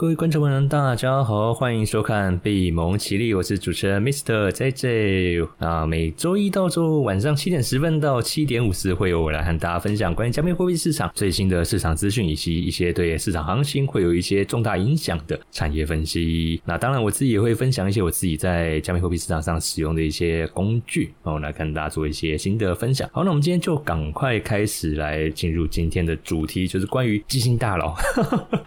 [0.00, 4.48] 各位观众朋友，大家好，欢迎收看《贝蒙奇力》，我是主持人 Mr.
[4.50, 5.86] JJ 啊。
[5.86, 16.62] 每周一到周五晚上七点十分到七点五十，会有我来和大家分享关于加密货币市场最新的市场资讯，以及一些对市场行情会有一些重大影响的产业分析。
[16.64, 23.06] 那当然，我自己也会分享一些我自己在加密货币市场上使用的一些工具哦，来跟大家做一些新的分享。
[23.12, 27.94] 好，那我们今天就赶快开始来进入今天的主题，就是关于基金大佬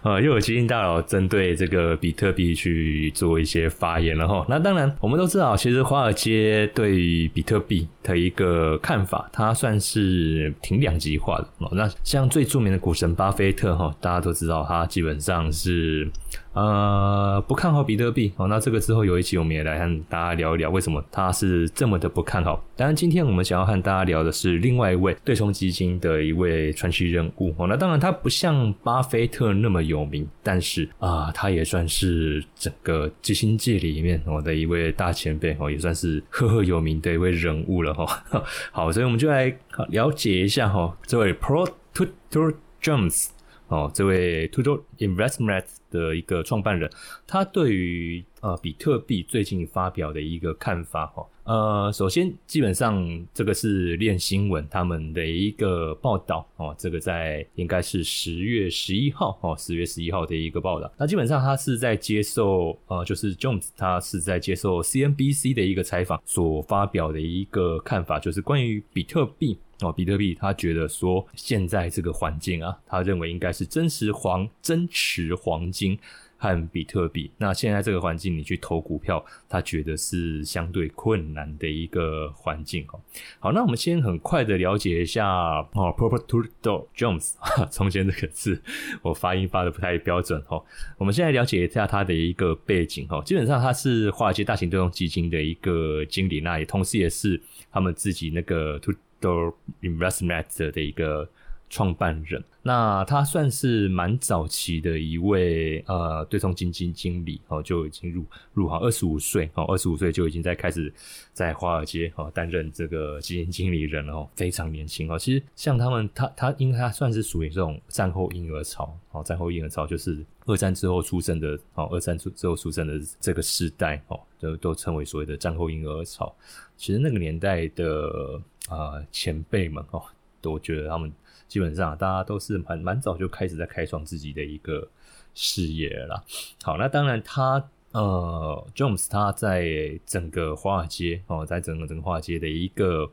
[0.02, 1.23] 啊， 又有基金大佬真。
[1.28, 11.48] 对这个比特币去做一些发言了哈，那当然我们都知道，其实华尔街对于比特币的一个看法，它算是挺两极化的。
[11.72, 16.08] 那像最著名的股神巴菲特哈，大家都知道，他基本上是。
[16.54, 18.46] 呃，不看好比特币哦。
[18.46, 22.64] 那这个之后有一期，我们也来和大家聊一聊，为什么他是这么的不看好。
[22.76, 27.66] 当然，今天我们想要和大家聊的是另外一位对冲基金的一位传奇人物哦。
[27.66, 38.24] 那当然，他不像巴菲特那么有名，但是啊，他也算是整个基金界里面哦的一位大前辈哦，也算是赫赫有名的一位人物了哈。
[38.70, 39.52] 好，所以我们就来
[39.88, 43.30] 了解一下哈，这位 Pro Tutor Jones。
[43.68, 46.90] 哦，这位 t u d o Investment 的一个创办人，
[47.26, 60.92] 他对于呃比特币最近发表的一个看法哈，呃，首先基本上这个是链新闻他们的一个报道哦，这个在应该是十月十一号哦，十月十一号的一个报道。
[60.98, 69.58] 那基本上他是在接受呃，就是 Jones 他是在接受 CNBC 的一个采访所发表的一个看法，就是关于比特币。
[69.84, 75.98] 哦，比特币他觉得说，现在这个环境啊，他认为应该是真实黄、真实黄金
[76.36, 77.30] 和比特币。
[77.38, 83.00] 那现在这个环境，你去投股票，他觉得是相对困难的一个环境哦。
[83.38, 86.48] 好，那我们先很快的了解一下哦，Property
[86.96, 87.34] Jones，
[87.70, 88.60] 中间这个字
[89.02, 90.62] 我发音发的不太标准哦。
[90.98, 97.40] 我们现在了解一下他的一个背景哦，基本上他是华尔街大型对冲基金的一个经理，那也同时也是
[97.70, 98.92] 他们自己那个 To。
[99.24, 101.26] 都 Investment 的一个
[101.70, 110.92] 创办人，那他算是蛮早期的一位呃对冲基金经理哦，就已经入入行二十五岁哦，二十五岁就已经在开始
[111.32, 115.18] 在华尔街哦担任这个基金经理人了哦，非常年轻哦。
[115.18, 126.32] 其实像他们，他他应该他算是属于这种战后婴儿潮哦，战后婴儿潮就是二战之后出生的哦，二战之之后出生的这个时代哦，都都称为所谓的战后婴儿潮。
[126.76, 128.40] 其实那个年代的。
[128.68, 130.02] 啊，前辈们哦，
[130.40, 131.12] 都觉得他们
[131.46, 134.88] 基本上大家都是蛮蛮早就开始在开创自己的一个
[135.34, 136.24] 事业了。
[136.62, 143.10] 好，那当然他呃，Jones 他在整个华尔街哦，在整个整个华尔街的一个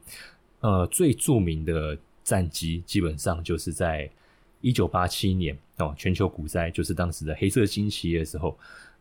[0.62, 4.10] 呃最著名的战绩，基本上就是在
[4.62, 8.58] 一九八七年哦，全球股灾就是当时的黑色星期的时候，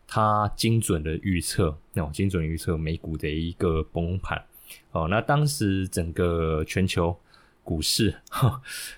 [0.07, 4.43] 他精准的预测那种精准预测美股的一个崩盘。
[4.93, 7.17] 哦，那当时整个全球
[7.63, 8.15] 股市，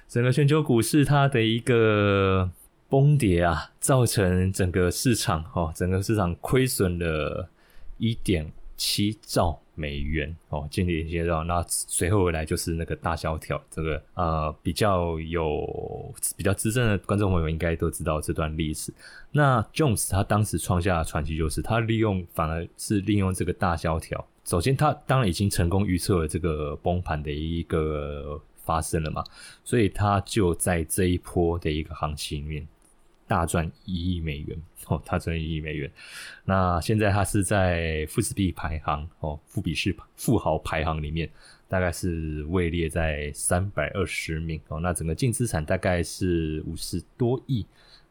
[0.09, 2.51] 整个全球股市它的一个
[2.89, 7.49] 崩跌啊，造成整个市场哦，整个市场亏损了
[7.99, 11.45] 一点七兆美元哦，经历一些兆。
[11.45, 18.93] 那随后而来就是那个大萧条，这个呃比较有比较资深的观众朋友应该都知道这段历史。
[19.33, 24.27] 那 Jones 他当时创下的传奇就是他利用反而是利用这个大萧条。
[24.45, 29.25] 首先，他当然已经成功预测了这个崩盘的一个发生了嘛，
[29.63, 32.67] 所以他就在这一波的一个行情里面
[33.27, 35.91] 大赚一亿美元 哦，大赚一亿美元。
[36.45, 41.31] 那现在他是在富士币排行哦，富比士富豪排行里面，
[41.69, 44.81] 大概是位列在三百二十名哦。
[44.81, 47.65] 那整个净资产大概是五十多亿。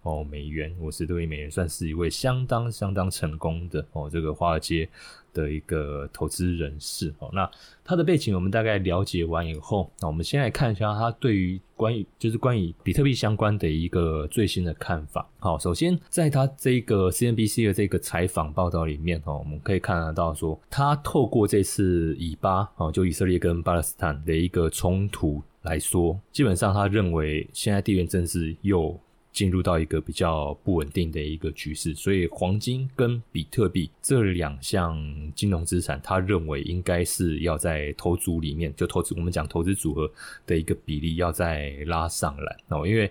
[0.03, 4.90] 哦，美元五十多亿美元，算是一位相当相当成功的哦，这个华尔街
[5.34, 7.30] 的一个投资人士哦。
[7.34, 7.50] 那
[7.84, 15.28] 他的背景我们大概了解完以后，那我们先来看一下他对于关于就是关于比特币相关的一个最新的看法。
[15.39, 29.00] 好，首先在他这个 CNBC 的这个采访报道里面哦，我们可以看得到说，他透过这次以巴哦，就以色列跟巴勒斯坦的一个冲突来说，基本上他认为现在地缘政治又
[29.33, 35.01] 进入到一个比较不稳定的一个局势，所以黄金跟比特币这两项
[35.33, 40.12] 金融资产，他认为应该是要在投组里面，就投资我们讲投资组合
[40.45, 42.86] 的一个比例要再拉上来哦。
[42.86, 43.10] 因为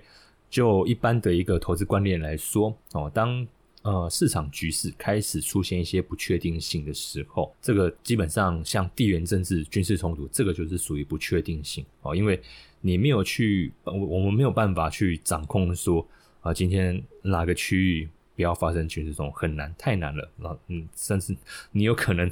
[0.50, 3.46] 就一般的一个投资观念来说哦，当
[3.80, 12.38] 呃市场局势开始出现一些不确定性的时候，这个基本上像地缘政治、军事冲突，这个就是属于不确定性哦，因为。
[12.80, 16.06] 你没有去，我我们没有办法去掌控说
[16.40, 20.30] 啊，今天哪个区域不要发生军事中，很难，太难了。
[20.38, 21.36] 然后，嗯，甚至
[21.72, 22.30] 你有可能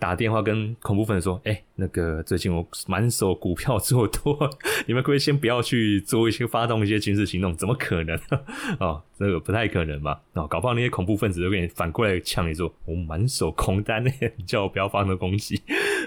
[0.00, 4.50] 打电话跟恐怖分子说：“哎，那个最近我满手股票做多，
[4.88, 8.18] 你们可不可以先不要去做一些发动一些军事行动。”怎么可能？
[8.80, 10.20] 哦，这个不太可能吧？
[10.32, 15.60] 哦，搞不好那些恐怖分子都给你反过来呛你说：“我满手空单呢，你 叫我不要发动攻击。”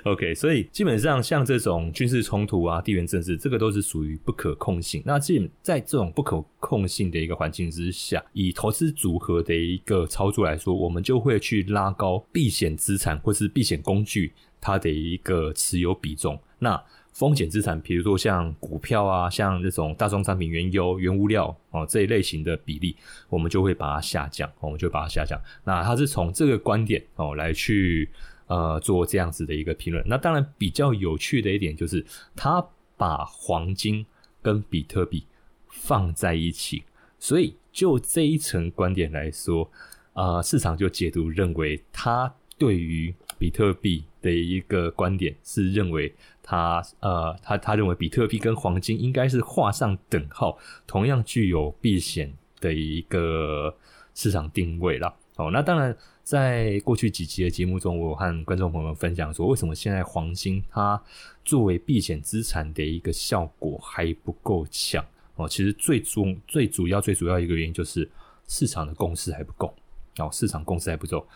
[0.06, 5.02] OK，所以基本上像这种军事冲突啊、地缘政治，这个都是属于不可控性。
[5.06, 16.40] 那基在这种不可控性的一个环境之下，以投资组合的一个操作来说，我们就会去拉高避险资产或是避险工具它的一个持有比重。
[16.58, 22.98] 那风险资产，比如说像股票啊、像这种大宗商品、原油、原物料哦这一类型的比例，
[23.30, 25.40] 我们就会把它下降，我们就把它下降。
[25.64, 28.10] 那它是从这个观点哦来去。
[28.48, 30.04] 呃，做这样子的一个评论。
[30.06, 32.06] 那当然比较有趣的一点就是，
[32.36, 32.64] 他
[32.98, 34.06] 把黄金
[34.42, 35.26] 跟比特币
[35.70, 36.84] 放在一起，
[37.18, 39.68] 所以就这一层观点来说，
[40.12, 50.58] 呃，市场就解读认为，他对于比特币的一个观点是认为，他呃，他他认为比特币跟黄金应该是画上等号，
[50.88, 53.76] 同样具有避险的一个
[54.16, 55.14] 市场定位了。
[55.36, 55.94] 哦，那当然。
[56.24, 60.98] 在过去几集的节目中，我和观众朋友们分享说，为什么现在黄金它
[61.44, 65.06] 作为避险资产的一个效果还不够强
[65.36, 65.50] 哦？
[65.50, 68.10] 其实最主最主要最主要一个原因就是
[68.48, 69.76] 市场的共识还不够
[70.18, 71.28] 哦，市场共识还不够。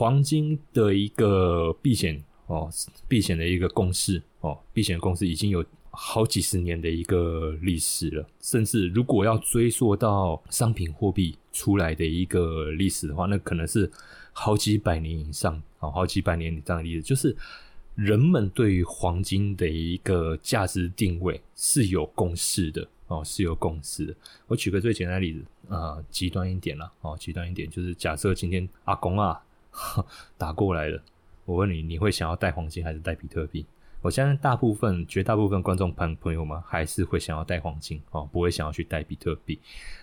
[0.00, 2.70] 黄金的一个避险哦，
[3.06, 11.36] 避险的一个共识哦，避险共识已经有好几十年的一个历史了，甚至如果要追溯到商品货币。
[11.52, 13.90] 出来的一个历史的话，那可能是
[14.32, 17.36] 好几百年以上啊，好几百年以上的历史，就是
[17.96, 24.14] 人们对于黄金的一个价值定位是有共识的哦，是有共识的。
[24.46, 29.42] 我举个最简单的例子啊，极端一点了哦，极端一点就是假设今天阿公啊
[30.36, 31.02] 打过来了，
[31.44, 33.64] 我问你，你会想要带黄金还是带比特币？
[34.02, 39.60] 我相信大部分、绝大部分观众朋朋友们还是会想要带黄金哦，不会想要去带比特币。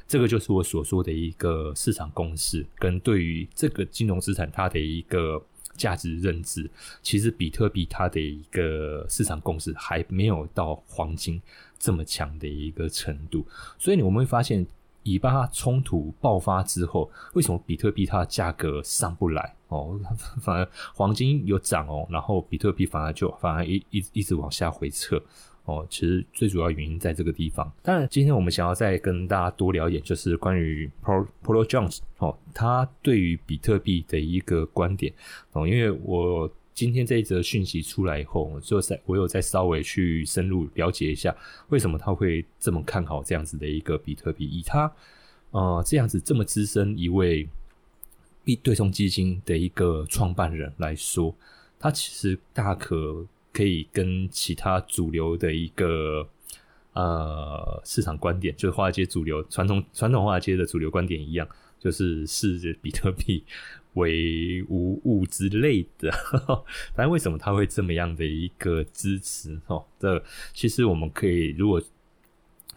[0.07, 5.43] 这个就是我所说的一个市场共识，跟对于这个金融资产它的一个
[5.75, 6.69] 价值认知。
[7.01, 11.41] 其实比特币它的一个市场共识还没有到黄金
[11.79, 13.47] 这么强的一个程度，
[13.79, 14.65] 所以我们会发现。
[15.07, 19.98] 以巴冲突爆发之后，为什么比特币它的价格上不来哦？
[20.42, 25.21] 反而黄金有涨哦，然后比特币反而就反而一一一直往下回撤
[25.63, 25.88] 哦。
[25.89, 27.71] 其实最主要原因在这个地方。
[27.81, 35.13] 当然，今天我们想要再跟大家多聊一点，就是关于 Pro Pro Jones 哦，他对于比特币的一个观点
[35.54, 36.51] 哦，因为我。
[36.77, 41.35] 今天这一则讯息出来以后，就在我有再稍微去深入了解一下，
[41.69, 44.45] 为什么他会这么看好这样子的一个比特币？
[44.45, 44.94] 以他
[45.50, 47.50] 呃这样子这么资深一位
[48.44, 51.33] 币对冲基金的一个创办人来说，
[51.79, 56.30] 他其实大可可以跟其他主流的一个
[56.94, 61.50] 呃市场观点，就是华尔街主流传统传统华尔街的主流观点一样，
[61.80, 63.44] 就是视比特币。
[63.97, 66.09] 为无物之类的，
[66.95, 69.59] 但为什么他会这么样的一个支持？
[69.67, 70.23] 哦，这
[70.53, 71.81] 其实我们可以如果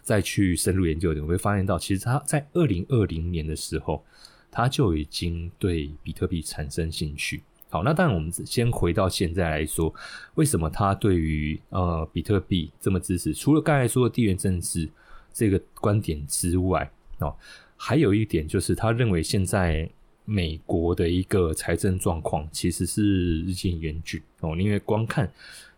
[0.01, 4.03] 再去深入研究，你会发现到，其实他在二零二零年的时候，
[4.49, 7.41] 他就已经对比特币产生兴趣。
[7.69, 9.93] 好，那当然我们先回到现在来说，
[10.35, 13.33] 为什么他对于呃比特币这么支持？
[13.33, 14.89] 除了刚才说的地缘政治
[15.31, 17.33] 这个观点之外，哦，
[17.77, 19.89] 还有一点就是他认为现在。
[20.25, 25.29] 美国的一个财政状况其实是日渐严峻哦，因为光看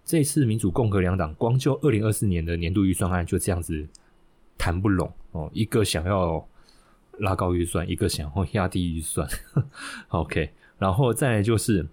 [0.05, 3.88] 这次民主共和两党，光就二零二四年的年度预算案就这样子
[4.57, 6.45] 谈不拢哦，一个想要
[7.19, 9.27] 拉高预算，一个想要压低预算。
[10.09, 11.88] OK，然后再就是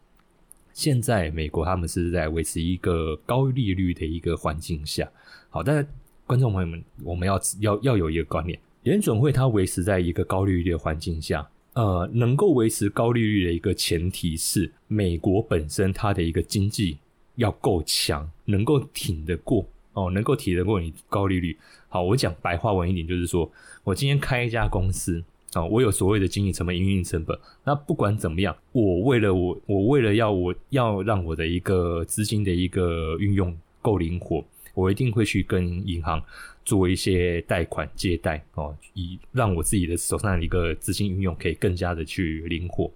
[0.73, 5.09] 现在美国他们是在维持一个高利率的一个环境下，
[5.49, 5.89] 好，但是
[6.27, 11.49] 观众朋友们，我们要要要有一个观念，联准会它维持在一个高利率的环境下。
[11.75, 16.99] 呃，能够维持高利率的一个前提是，美国本身它的一个经济
[17.37, 21.57] 要够强，能够挺得过哦，能够挺得过你高利率。
[21.89, 23.51] 好，我讲白话文一点，就是说
[23.85, 25.23] 我今天开一家公司
[25.53, 27.39] 啊，我有所谓的经营成本、营运成本。
[27.65, 36.23] 那不管怎么样，我为了我，我为了要我要让我的一个资金的一个运用够灵活，我一定会去跟银行。
[36.63, 42.89] 做一些贷款借贷哦，以让我自己的手上的一个资金运用可以更加的去灵活。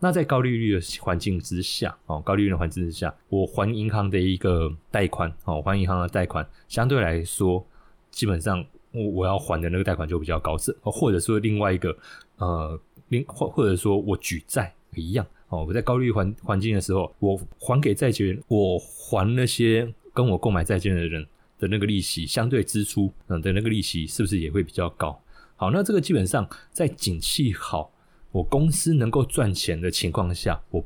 [0.00, 7.64] 那在高利率的环境之下哦，高利率的环境之下，我还银行的一个贷款哦，还银行的贷款相对来说，
[8.10, 11.96] 基本上我我要还的那个贷款就比较高，是或者说另外一个
[12.36, 21.26] 呃，另或或者说我举债一样哦，我在高利率环环境的时候，我还给债权人，我还那些跟我购买债券的人
[21.58, 25.20] 的那个利息，相对支出嗯的那个利息是不是也会比较高？
[25.56, 27.92] 好，那这个基本上在景气好，
[28.32, 30.84] 我公司能够赚钱的情况下，我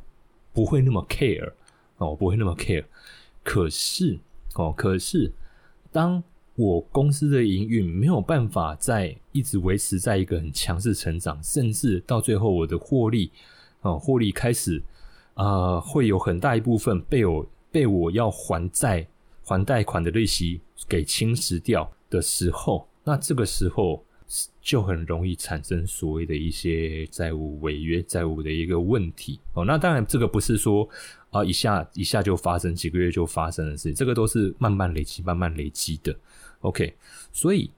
[0.53, 1.53] 不会那么 care
[1.97, 2.85] 哦，我不会那么 care。
[3.43, 4.19] 可是
[4.55, 5.33] 哦，可是
[5.91, 6.23] 当
[6.57, 13.31] 我公司的营运没有办法在一直维持在一个很强势成长，甚至到最后我的获利，
[13.83, 14.83] 哦，获利开始，
[15.35, 19.07] 呃，会有很大一部分被我被我要还债
[19.49, 24.05] 还贷款的利息给侵蚀掉的时候，那这个时候
[24.61, 29.39] 就很容易产生所谓的一些债务违约、债务的一个问题。
[29.55, 30.89] 哦，那当然这个不是说
[31.31, 36.13] 啊一下一下就发生，几个月就发生的事，这个都是慢慢累积、慢慢累积的。
[36.63, 36.97] OK，
[37.33, 37.71] 所以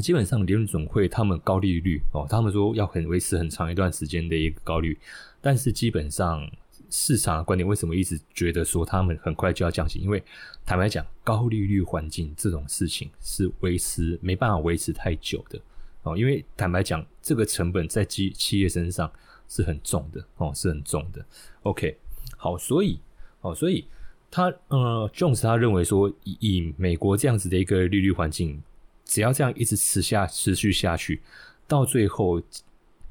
[0.00, 4.98] 基本上联准会他们高利率哦，他们说要很维持很长一段时间的一个高率，
[5.40, 6.46] 但是基本上
[6.90, 9.98] 市场的观点为什么一直觉得说他们很快就要降息？
[9.98, 10.22] 因为
[10.64, 15.60] 坦白讲，高利率环境这种事情是维持没办法维持太久的
[16.02, 19.10] 哦，因为坦白讲，这个成本在企企业身上
[19.48, 21.24] 是很重的哦，是很重的。
[21.62, 21.98] OK，
[22.36, 23.00] 好，所以
[23.40, 23.86] 哦，所以。
[24.28, 28.60] 他呃，Jones 他认为说，以以美国这样子的一个利率环境，
[29.04, 31.22] 只要这样一直持下持续下去，
[31.68, 32.42] 到最后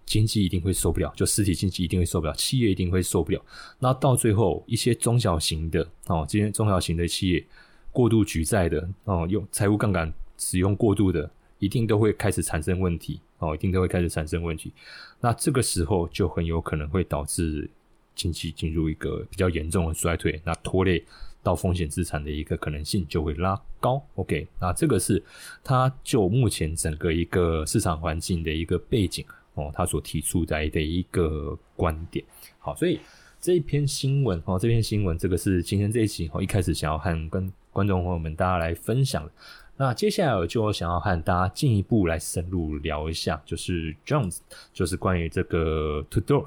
[0.06, 3.42] 经济一定会受不了，就实体经济一定会受不了，企业一定会受不了。
[3.80, 7.46] 那到最后，一些中小型的哦，这些中小型的企业
[7.92, 14.72] 过度举债的哦，用财务杠杆使用过度的，一定都会开始产生问题哦，一定都会开始产生问题。
[15.20, 17.70] 那这个时候就很有可能会导致。
[18.16, 21.04] 经济进入一个比较严重的衰退，那拖累
[21.44, 24.02] 到风险资产的一个可能性就会拉高。
[24.16, 25.22] OK，那这个是
[25.62, 32.24] 它就目前整个一个市场环境的一个背景哦，他所提出来的一个观点。
[32.60, 33.00] 好，所以
[33.42, 39.30] 这一篇新闻哦，这篇新闻这个是今天这一集哦，一开始想要和跟观众朋友们大家来分享。
[39.78, 44.40] 那接下来我就想要和大家进一步来深入聊一下，就是 Jones，
[44.72, 46.46] 就是关于这个 To Do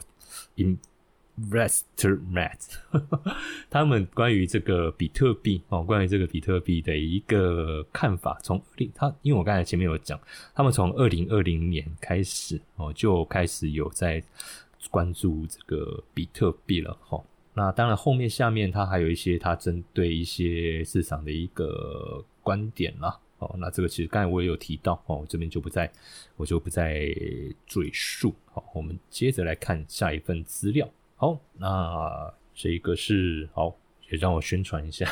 [0.55, 0.79] in
[1.51, 2.59] Rester Mat，
[3.71, 10.19] 他们关于这个比特币哦，关于这个比特币的一个看法，从零他，因为我刚才前面有讲，
[10.55, 14.23] 他们从二零二零年开始哦，就开始有在
[14.91, 17.23] 关注这个比特币了哈。
[17.55, 23.55] 那当然后面下面他还有一些他针对一些市场的一个观点啦哦。
[23.59, 25.91] 那这个其实刚才我也有提到哦，我这边就不再
[26.37, 27.13] 我就不再
[27.67, 28.35] 赘述。
[28.47, 30.89] 好，我们接着来看下一份资料。
[31.21, 33.75] 好，那这个是好，
[34.09, 35.05] 也让我宣传一下。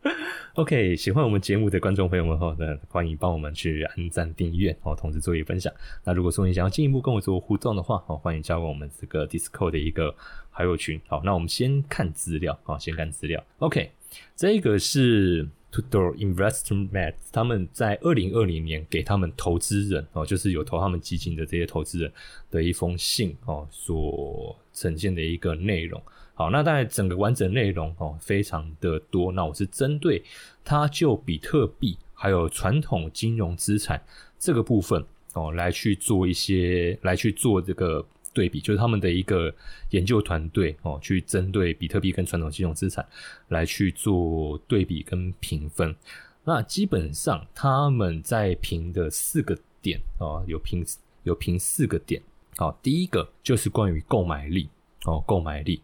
[0.56, 5.70] OK，喜欢我们节目的观众朋友们哈，那欢迎帮我们去按赞、订阅哦，同时做一分享。
[6.02, 10.16] 那如果说你想要进一步跟我做互动的话，哦，欢迎加入我们这个 Discord 的一个
[10.48, 10.98] 好友群。
[11.06, 13.44] 好，那我们先看资料啊，先看资料。
[13.58, 13.90] OK，
[14.34, 15.46] 这个是。
[15.74, 22.12] To do investment，他们在二零二零年给他们投资人哦，就是有投他们基金的这些投资人
[22.48, 26.00] 的一封信哦，所呈现的一个内容。
[26.34, 29.32] 好，那当然整个完整内容哦，非常的多。
[29.32, 30.22] 那我是针对
[30.64, 34.00] 它就比特币还有传统金融资产
[34.38, 38.06] 这个部分哦，来去做一些来去做这个。
[38.34, 39.54] 对比就是他们的一个
[39.90, 43.06] 研究团队哦，去针对比特币跟传统金融资产
[43.48, 45.96] 来去做对比跟评分。
[46.44, 50.84] 那基本上他们在评的四个点哦，有评
[51.22, 52.20] 有评四个点。
[52.56, 54.68] 好，第一个就是关于购买力
[55.04, 55.80] 哦，购买力；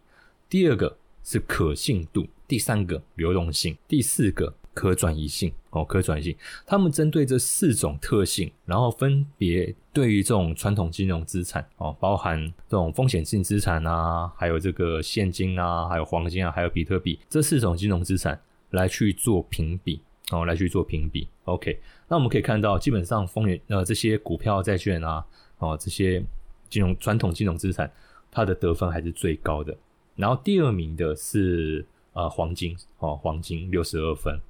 [0.49, 4.55] 第二个是可信度；第三个流动性；第四个。
[4.81, 6.35] 可转移性哦，可转移性，
[6.65, 20.01] 他们针对这四种特性，然后分别对于这种传统金融资产哦，包含这种风险性资产啊，还有这个现金啊，还有黄金啊，还有比特币这四种金融资产来去做评比
[20.33, 21.29] 哦，来去做评比。
[21.45, 25.23] OK，那我们可以看到，基本上风险呃这些股票、债券啊，
[25.59, 26.25] 哦这些
[26.71, 27.93] 金融传统金融资产，
[28.31, 29.77] 它的得分还是最高的。
[30.17, 31.85] 然后第二名的是
[32.15, 34.41] 呃黄金哦，黄金六十二分。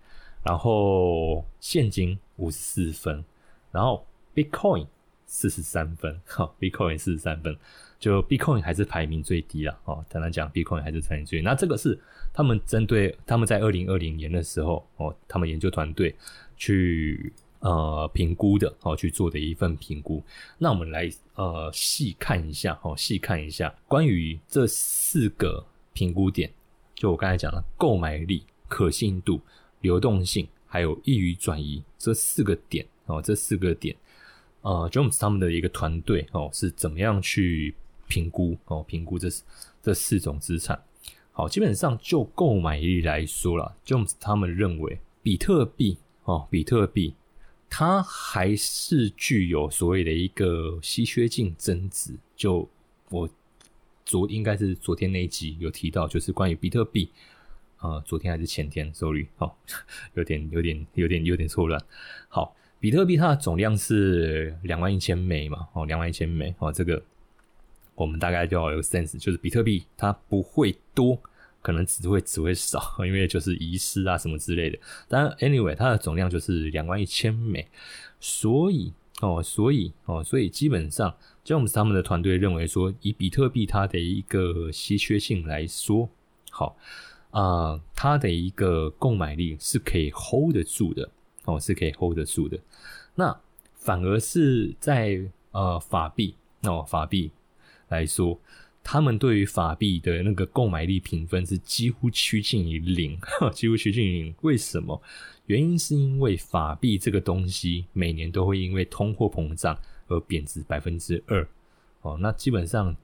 [0.42, 3.24] 然后现金五十四分，
[3.70, 4.86] 然后 Bitcoin
[5.26, 7.56] 四十三分， 哈，Bitcoin 四十三分，
[7.98, 11.44] 就 Bitcoin 还是排名最低了，哦，简单讲，Bitcoin 还是排名最低。
[11.44, 11.98] 那这个是
[12.32, 16.14] 他们针对他们在二零二零年的时候，哦，他们研究团队
[16.56, 20.22] 去呃评估的，哦，去做的一份评估。
[20.56, 26.50] 那我们来呃细看一下，哦，细看一下关于这四个评估点，
[26.94, 29.38] 就我刚才讲的购买力、可信度。
[29.80, 33.96] 流动性还有易于转移这四个点哦，这四个点
[34.62, 37.74] 呃，Jones 他们的一个团队哦是怎么样去
[38.08, 39.28] 评估哦评估这
[39.82, 40.82] 这四种资产。
[41.32, 47.14] 好，基本上就购买力来说了，Jones 他们认为比特币哦，比特币
[47.70, 52.14] 它还是具有所谓的一个稀缺性增值。
[52.36, 52.68] 就
[53.08, 53.28] 我
[54.04, 57.08] 昨应该是昨天那一集有提到，就是关于比特币，
[57.80, 59.52] 呃，昨天还是前天，sorry，哦，
[60.14, 61.82] 有点有点有点有点错乱。
[62.28, 67.02] 好，比特币它的总量是两万一千枚嘛，哦，两万一千枚，哦，这个。
[67.96, 71.20] 我们大概就要有 sense，就是比特币它不会多，
[71.60, 74.78] 可能只会只会少，因为就是遗失啊什么之类的。
[75.06, 77.68] 当然，anyway，它的总量就是两万一千枚，
[78.18, 86.08] 所以哦，所以哦，所以基本上，，James 他们的团队认为说，以比特币它的一个稀缺性来说，
[86.50, 86.74] 好
[87.30, 91.08] 啊，它的一个购买力是可以 hold 得住的，
[91.44, 92.58] 哦，是可以 hold 得住的。
[93.14, 93.38] 那
[93.74, 95.20] 反而是在
[95.52, 97.30] 呃法币哦，法币。
[97.88, 98.38] 来说，
[98.84, 103.18] 他们对于法币的那个购买力评分是几乎趋近于零，
[103.52, 104.34] 几乎趋近于零。
[104.42, 105.02] 为什么？
[105.46, 111.44] 原因是因为法币这个东西每年都会因为通货膨胀而贬值百分之二。
[112.02, 112.94] 哦，那基本上，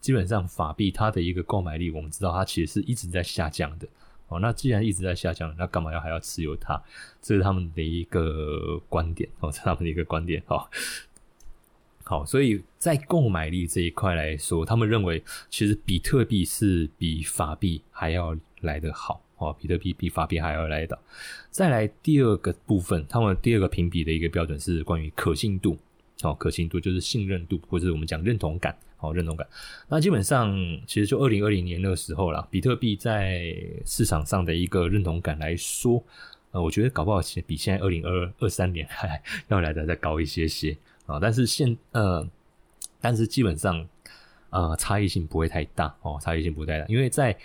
[0.00, 3.86] 基本上法币它的一个购买力，我们知道它其实是一直在下降的。
[4.28, 6.80] 哦，那既然一直在下降，那干嘛要还要持有它？
[7.22, 9.28] 这是他们的一个观点。
[9.40, 10.42] 哦，是他们的一个观点。
[10.48, 10.66] 哦。
[12.04, 20.98] 好，所以在购买力这一块来说，他们认为其实比特币是比法币还要来得好哦，比特币比法币还要来的。
[21.50, 25.78] 再来第二个部分，他们第二个评比的一个标准是关于可信度，
[26.22, 29.46] 哦，可信度就是信任度，或者我们讲认同感，哦，认同感。
[29.88, 30.52] 那基本上
[30.84, 36.02] 其实就二零二零年那个时候啦，比特币在市场上的一个认同感来说，
[36.50, 40.76] 呃，我觉得搞不好比现在二零二二三年还要来的再高一些些。
[41.06, 42.28] 啊，但是现呃，
[43.00, 43.86] 但是基本上
[44.50, 47.36] 呃，差异性不会太大哦，差异性不太大，因为在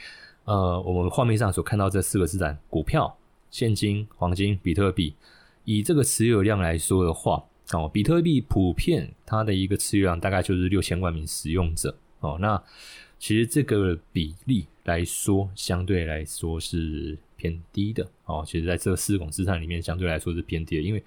[0.45, 3.15] 呃我们画面上所看到这四个资产：股票、
[3.51, 5.13] 现金、黄金、比特币。
[5.65, 7.41] 以这个持有量来说的话，
[7.73, 12.37] 哦，比特币普遍它的一个持有量大概就是六千万名使用者哦。
[12.39, 12.61] 那
[13.19, 18.43] 其实这个比例来说，相对来说是偏低的哦。
[18.45, 21.03] 其实在这四种资产里面，相对来说是偏低的，因为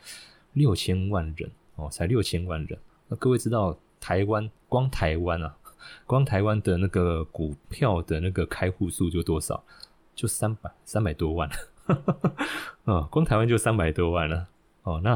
[0.52, 1.50] 六千万人。
[1.78, 2.78] 哦，才六千万人。
[3.06, 5.54] 那各位知道台湾光台湾啊，
[6.06, 9.62] 光台湾的那个股票的那个开户数就多少？
[10.14, 11.46] 就三百三百多万。
[12.86, 14.48] 啊， 光台湾就三百多万了。
[14.84, 15.14] 哦，那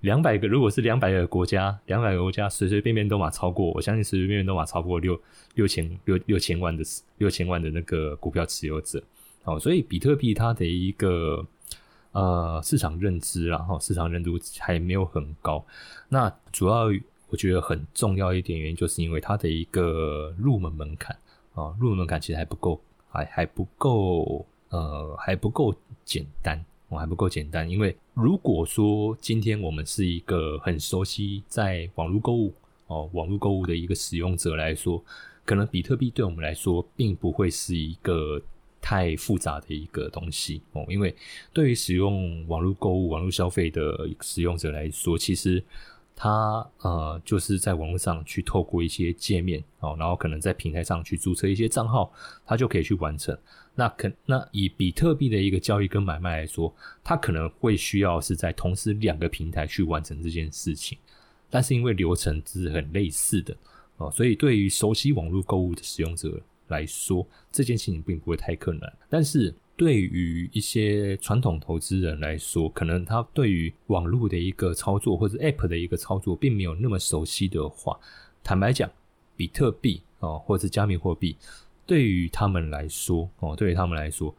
[0.00, 5.20] 两百个，如果是两百个国家，两百个国家随随便便都嘛超过，我相信随随便便都嘛超过六
[5.54, 6.82] 六千六六千万的
[7.18, 9.02] 六千万的那个股票持有者。
[9.44, 11.46] 哦，所以比特币它的一个。
[12.12, 15.62] 呃，市场认知，然后市场认知还没有很高。
[16.08, 16.86] 那主要
[17.28, 21.14] 我觉得很重要一点原因，就是因为它的一个入门门槛
[21.52, 22.80] 啊，入门门槛其实还不够，
[23.10, 25.74] 还还不够，呃，还不够
[26.06, 27.68] 简单，我还不够简单。
[27.68, 32.54] 因为如果说今天我们是一个很熟悉在网络购物
[32.86, 35.04] 哦，网络购物的一个使用者来说，
[35.44, 38.42] 可能比特币对我们来说并不会是一个。
[38.78, 41.12] 太复杂的一个东西哦，因为
[41.52, 45.60] 对于使用网络购物、网络消费的使用者来说，其实
[46.14, 52.12] 他呃就是在网络上去透过一些界面哦，然后可能在平台上去注册一些账号，
[52.46, 53.36] 他就可以去完成。
[53.76, 60.98] 那可那以比特币的一个交易跟买卖来说，它可能会需要是在同时两个平台去完成这件事情，
[61.48, 63.56] 但是因为流程是很类似的
[63.98, 66.42] 哦，所以对于熟悉网络购物的使用者。
[66.68, 77.96] 来说这件事情并不会太困难，但是对于一些传统投资人来说，可能他对于网络的一个操作或者 App 的一个操作并没有那么熟悉的话，
[78.42, 78.90] 坦白讲，
[79.36, 81.36] 比特币哦，或者是加密货币，
[81.86, 84.34] 对于他们来说哦，对于他们来说，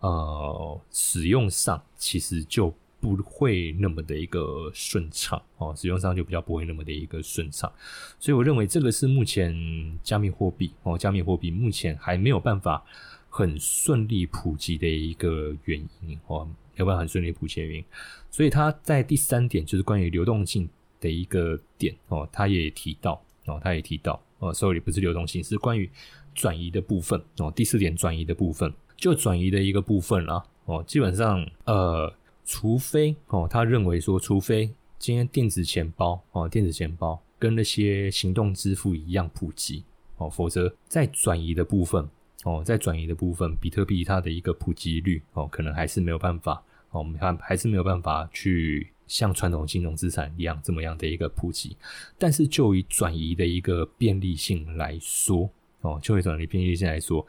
[0.00, 2.74] 呃，使用上其实就。
[3.02, 7.72] 不会那么的一个顺畅哦，使用上就比较不会那么的一个顺畅，
[8.18, 12.84] 所以我认为这个是目前加密货币哦，加密货币目前还没有办法
[13.30, 17.84] 很顺利普及的一个原因哦，没有办法很顺利普及的原因。
[18.30, 20.68] 所以他在第三点就是关于流动性
[21.00, 25.88] 的一个点哦，他也提到哦，他也提到哦所以不是流动性，是关于
[26.34, 27.52] 转移的部分哦。
[27.54, 32.12] 第四点转移的部分，就转移的一个部分啦哦，基本上呃。
[32.46, 39.84] 除非哦，他认为说，除非今天电子钱包哦，电子钱包跟那些行动支付一样普及
[40.16, 42.08] 哦，否则在转移的部分
[42.42, 46.54] 哦，在转移的部分，比特币它的一个普及率哦，可能还是没有办法
[46.90, 51.76] 哦，我们看还是没有办法去像传统金融资产一样这么样的一个普及，
[52.18, 55.48] 但是就以转移的一个便利性来说，
[55.80, 57.26] 哦，就以转移便利性来说，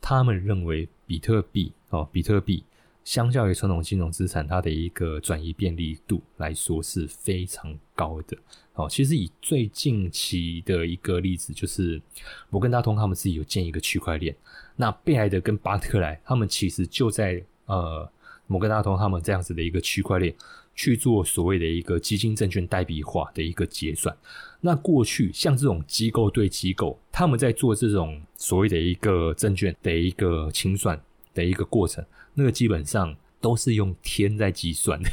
[0.00, 2.64] 他们认为比特币哦，比特币
[3.04, 8.36] 相较于传统金融资产，它的一个转移便利度来说是非常高的。
[8.74, 12.00] 哦，其实以最近期的一个例子，就是
[12.48, 14.34] 摩根大通他们自己有建一个区块链，
[14.76, 18.10] 那贝莱德跟巴特莱他们其实就在呃。
[18.46, 20.34] 摩根大通他们这样子的一个区块链
[20.80, 24.16] 去做所谓的一个基金证券代币化的一个结算，
[24.62, 30.98] 那过去像这种机构对机构，他们在做这种所谓的一个证券的一个清算
[31.34, 33.14] 的一个过程，那个基本上。
[33.40, 35.10] 都是用天在计算的，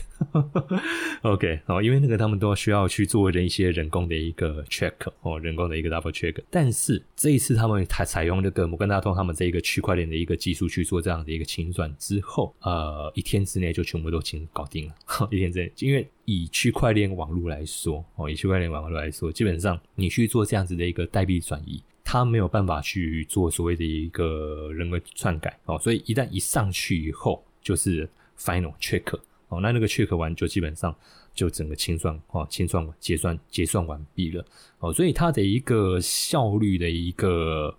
[1.24, 6.36] OK 哦，因为那个他们都需要去做一些人工的一个 check 哦，人工的一个 double check。
[6.50, 14.96] 但是这一次他们采采用这个摩根大通他们这一个区块链的一个技术去做这样的一个清算之后，呃，一天之内就全部都清搞定了。
[15.32, 27.42] 一天之内，因为以区块链网络来说哦，以区块链网络来说，基本上你去做这样子的一个代币转移，它没有办法去做所谓的一个人为篡改哦，所以一旦一上去以后。
[27.68, 29.04] 就是 final check
[29.50, 30.96] 哦，那那个 check 完就基本上
[31.34, 34.46] 就整个清算哦，清算结算结算完毕了
[34.80, 37.76] 哦，所以它的一个效率的一个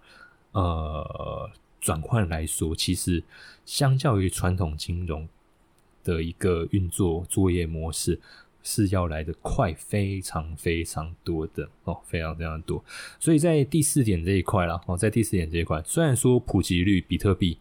[0.53, 3.25] 呃转换来说，其实
[3.65, 5.27] 相较于传统金融
[6.05, 8.21] 的一个运作作业模式
[8.63, 12.85] 是要来的快非常非常多的哦，非常非常多。
[13.19, 17.57] 所以在第四点这一块啦，哦，在第四点这一块，虽然说普及率比特币。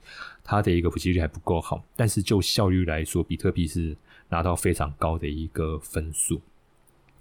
[0.49, 3.95] 它的一个普及率还不够好，但是就效率来说，比特币是
[4.29, 6.39] 拿到非常高的一个分数。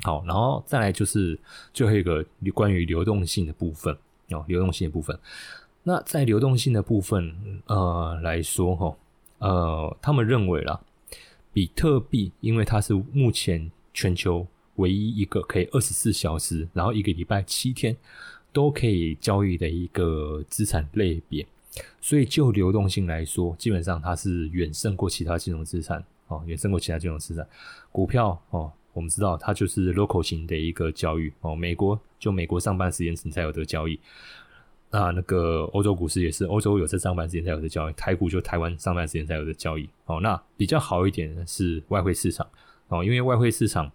[0.02, 1.36] 好，然后再来就是
[1.74, 3.92] 最后一个关于流动性的部分
[4.30, 5.18] 哦，流动性的部分。
[5.82, 7.34] 那在流动性的部分
[7.66, 8.96] 呃来说哈，
[9.38, 10.80] 呃，他们认为啦，
[11.52, 17.96] 比特币因为它是目前全球唯一一个可以二十四小时，然后一个礼拜七天
[18.52, 21.44] 都可以交易的一个资产类别。
[22.00, 27.46] 所以就流动性来说，基本上它是远胜过其他金融资产哦，远胜过其他金融资产。
[27.90, 33.98] 股票哦，我们知道它就是 local 型的一个交易哦，美国就美国上班时间才有的交易。
[34.90, 40.20] 那那个欧洲股市也是，欧洲有在上班时间才有的交易，台股就台湾上班时间才有的交易哦。
[40.20, 42.46] 那比较好一点的是外汇市场
[42.88, 43.90] 哦，因为外汇市场。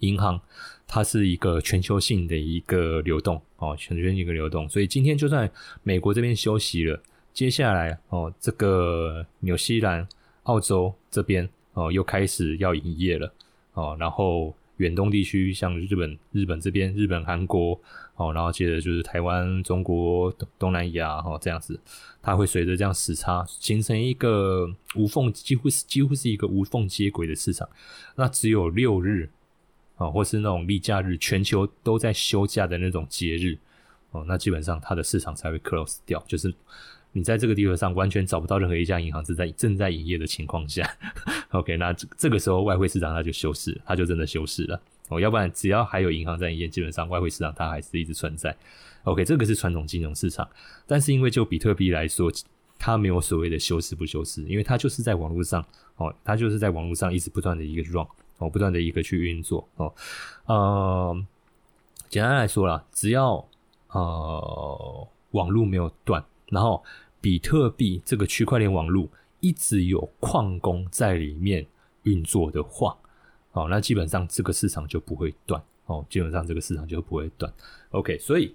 [0.00, 0.38] 银行
[0.86, 5.50] 它是一个全球性的一个流动哦，全球性一个流动，所以今天就算
[5.82, 10.06] 美国这边休息了，接下来哦，这个纽西兰、
[10.44, 13.32] 澳洲这边哦又开始要营业了
[13.72, 17.80] 哦，然后远东地区像日本、日本这边、日本、韩国
[18.14, 21.80] 哦，然后接着就是台湾、中国、东南亚哦这样子，
[22.22, 27.68] 它会随着这样时差形成一个无缝，几乎是几乎是一个无缝接轨的市场，
[28.14, 29.28] 那只有六日。
[29.96, 33.56] 啊，或是那种例假日，全球都在休假的那种节日，
[34.10, 36.52] 哦，那基本上它的市场才会 close 掉，就是
[37.12, 40.88] 你在这个地方上完全找不到任何一家银行是在正在营业的情况下，
[41.50, 48.56] OK，那这个时候外汇市场它就休市，它就真的休市了，哦，要不然只要还有银行在营业，基本上外汇市场它还是一直存在
[49.04, 50.48] ，OK，这个是传统金融市场，
[50.88, 52.32] 但是因为就比特币来说，
[52.80, 55.64] 它没有所谓的休市不休市，因为它就是在网络上，
[55.98, 58.04] 哦，它就是在网络上一直不断的一个 run。
[58.44, 59.92] 哦，不断的一个去运作哦，
[60.44, 61.24] 呃，
[62.08, 63.42] 简单来说啦，只要
[63.88, 66.84] 呃网络没有断，然后
[67.20, 69.08] 比特币这个区块链网络
[69.40, 71.66] 一直有矿工在里面
[72.02, 72.96] 运作的话，
[73.52, 77.50] 哦，那基本上这个市场就不会断哦，基本上这个市场就不会断。
[77.90, 78.54] OK，所以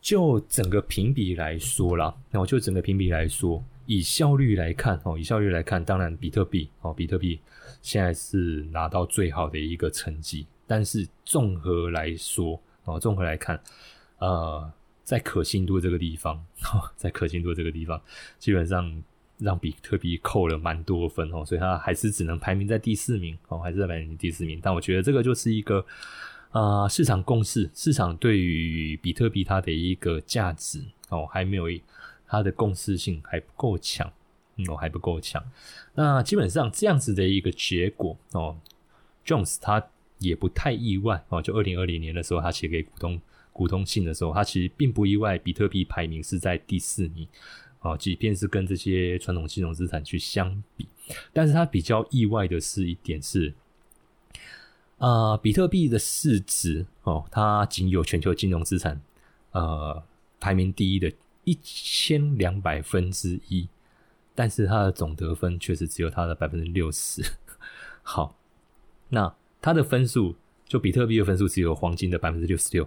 [0.00, 3.62] 就整个评比来说啦，然后就整个评比来说。
[3.88, 7.40] 以效率来看，哦，以效率来看，当然比特币，哦，比特币
[7.80, 10.46] 现在是拿到最好的一个成绩。
[10.66, 13.58] 但是综合来说，哦，综合来看，
[14.18, 14.70] 呃，
[15.02, 16.38] 在可信度这个地方，
[16.96, 17.98] 在可信度这个地方，
[18.38, 19.02] 基本上
[19.38, 24.60] 让比特币扣了蛮多分哦，所以它还是只能排名在第四名，哦，还是在排名第四名。
[24.62, 25.82] 但我觉得这个就是一个，
[26.50, 31.64] 啊，市场共识，市场对于比特币它的一个价值，哦，还没有。
[32.28, 34.06] 它的共识性还不够强，
[34.68, 35.42] 哦，还不够强。
[35.94, 38.56] 那基本上这样子的一个结果哦
[39.24, 39.82] ，Jones 他
[40.18, 41.40] 也不太意外哦。
[41.40, 43.20] 就二零二零年的时候，他写给股东
[43.52, 47.26] 股东信的时候，他其实并不意外，比特币排名是在第四名
[47.80, 50.86] 哦，即便是跟这些传统金融资产去相比。
[51.32, 53.54] 但是他比较意外的是一点是，
[54.98, 59.00] 啊，比特币的市值哦，它仅有全球金融资产
[59.52, 60.02] 呃
[60.38, 61.10] 排名第一的。
[61.48, 63.66] 一千两百分之一，
[64.34, 67.22] 但是它的总得分确实只有它的百分之六十。
[68.02, 68.36] 好，
[69.08, 72.86] 那它的分数就比特币的分数只有黄金的百分之六十六，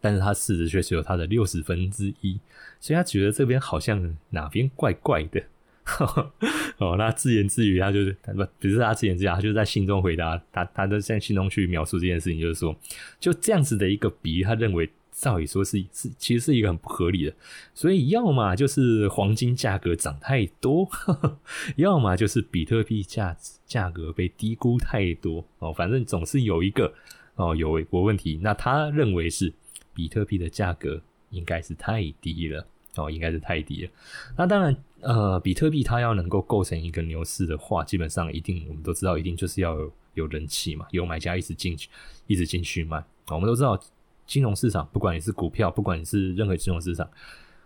[0.00, 2.38] 但是它市值却只有它的六十分之一，
[2.78, 5.42] 所以他觉得这边好像哪边怪怪的。
[6.78, 12.74] 哦，那自言自语，他就是不，不是他自言自语，他就在信中回答他，他都在信中去描述这件事情，就是说，
[13.20, 17.34] 就这样子的一个比喻，他认为照理说是是，其实是一个很不合理的，
[17.72, 20.88] 所以要么就是黄金价格涨太多，
[21.76, 26.92] 要么就是比特币价价格被低估太多哦，反正总是有一个
[27.36, 29.52] 哦有一个问题，那他认为是
[29.94, 31.00] 比特币的价格
[31.30, 32.66] 应该是太低了。
[32.96, 33.90] 哦，应该是太低了。
[34.36, 41.88] 那当然，呃，比特币它要能够构成一个牛市的话，基本上一定我们都知道，一定就是要有有人气嘛，有买家一直进去，
[42.28, 43.04] 一直进去买。
[43.30, 43.76] 我们都知道，
[44.26, 47.08] 金融市场不管你是股票，不管你是任何金融市场，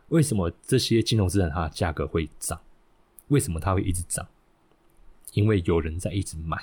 [0.09, 2.61] 为什么这些金融资产它价格会涨？
[3.29, 4.27] 为什么它会一直涨？
[5.33, 6.57] 因为有人在一直买。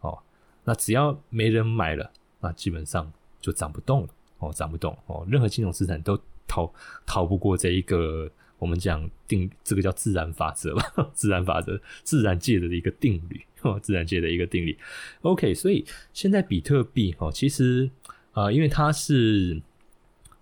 [0.00, 0.18] 哦，
[0.64, 4.08] 那只要没人买了，那基本上就涨不动了。
[4.38, 4.96] 哦，涨不动。
[5.06, 6.20] 哦，任何金融资产都。
[6.52, 6.74] 逃
[7.06, 10.82] 逃不过这一个，我们讲定这个叫自然法则吧，
[11.14, 14.76] 自然法则，自然界的一个定律哦，自然界的一个定律。
[15.22, 17.88] OK，所以现在比特币哦，其实
[18.32, 19.60] 啊，因为他是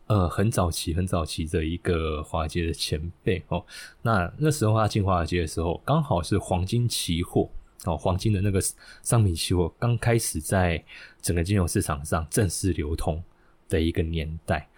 [0.07, 3.64] 呃很早期、很早期的一个华尔街的前辈哦，
[4.03, 7.48] 那那时候他进华尔街的时候，刚好是黄金期货
[7.85, 8.61] 哦，黄金的那个
[9.03, 10.85] 商品期货刚开始在
[11.20, 13.22] 整个金融市场上正式流通
[13.68, 14.68] 的一个年代，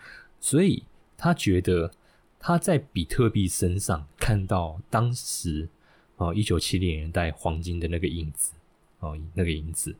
[0.40, 0.84] 所以。
[1.22, 1.92] 他觉得
[2.38, 5.68] 他在比特币身上看到当时
[6.16, 8.54] 哦一九七零年代黄金的那个影子
[9.00, 9.94] 哦那个银子，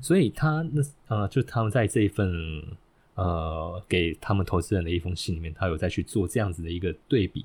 [0.00, 2.28] 所以他那呃就他们在这一份
[3.14, 7.44] 呃给他们投资人的一封信里面，他有再去做这样子的一个对比，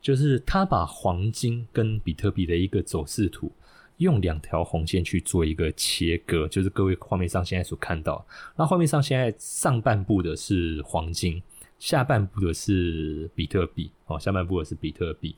[0.00, 3.50] 就是他把黄金跟比特币的一个走势图
[3.98, 8.26] 用两条红线去做一个切割，就是各位画面上现在所看到，
[8.56, 11.42] 那画面上现在上半部的是黄金。
[11.76, 15.36] 下半部的是比特币哦，下半部的是比特币。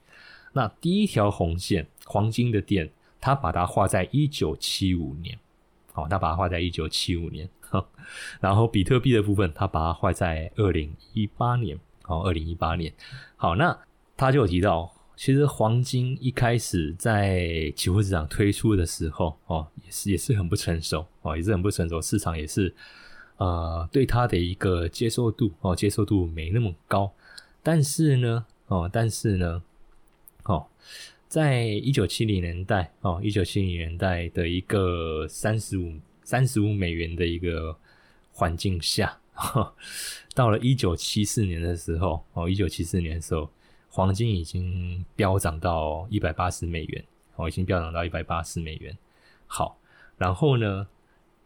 [0.53, 2.89] 那第一条红线，黄金的点，
[3.21, 5.39] 他把它画在一九七五年，
[5.93, 7.49] 好，他把它画在一九七五年。
[8.41, 12.93] 然后比特币的部分，他把它画在二零一八年，好，二零一八年。
[13.37, 13.77] 好，那
[14.17, 22.75] 他就有提到，其实黄金一开始在期货市场推出的时候，哦，也是也是很不成熟，哦，也是很不成熟，市场也是。
[23.39, 27.13] 呃，对它的一个接受度哦，接受度没那么高。
[27.63, 29.63] 但是呢，哦，但是呢，
[30.45, 30.67] 哦，
[31.29, 37.77] 在一九七零年代哦，一九七零年代的一个三十五三十五美元的一个
[38.33, 39.19] 环境下，
[40.35, 43.51] 到了一九七四年的时候哦，一九七四年的时候，
[43.89, 48.97] 黄金已经飙涨到一百八十美元哦，已经飙涨到一百八十美元。
[49.47, 49.79] 好，
[50.17, 50.87] 然后呢？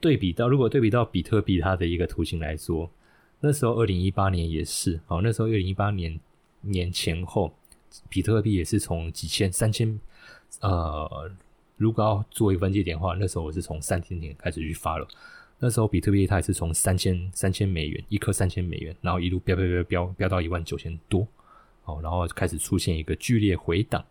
[0.03, 2.90] 对比到，如果对比到比特币它的一个图形来说，
[3.38, 6.19] 那时候二零一八年也是，哦，那时候二零一八年
[6.62, 7.55] 年前后，
[8.09, 9.98] 比特币也是从几千、三千，
[10.61, 11.31] 呃，
[11.76, 15.07] 如果要做一个分界点的话，那时候我是从三千点开始去发了。
[15.59, 21.26] 那时候比特币它也是从三千三千美元一颗三千美元，然后一路飙飙飙飙飙到一万九千多，
[21.85, 24.05] 哦，然后开始出现一个剧烈回档，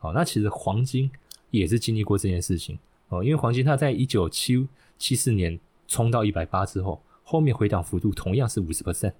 [0.00, 1.10] 哦，那其实黄金
[1.50, 4.68] 也是经历过这件事情，哦，因为黄金它在一九七。
[5.00, 9.14] 七四年冲到一百八之后，后面回档幅度同样是五十 percent，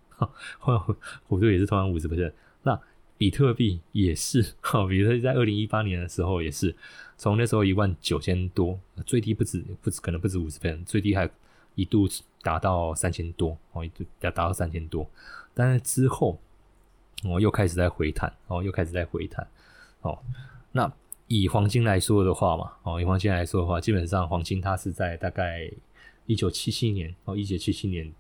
[0.58, 0.78] 后
[1.26, 2.34] 幅度也是同样五十 percent。
[2.64, 2.78] 那
[3.20, 6.74] 比特币也是，哈，比特币在二零一八年的时候也是，
[7.18, 11.28] 从那时候一万九千多，最低不止不止可能不止五十倍最低还
[11.74, 12.08] 一度
[12.40, 15.06] 达到三千多，哦，一度要达到三千多。
[15.52, 16.40] 但是之后，
[17.24, 19.46] 哦，又开始在回弹，哦，又开始在回弹，
[20.00, 20.18] 哦，
[20.72, 20.90] 那。
[21.32, 25.70] 以黄金来说的话嘛，哦，以黄金来说的话，基本上黄金它是在大概
[26.26, 28.12] 一九七七年哦，一九七七年，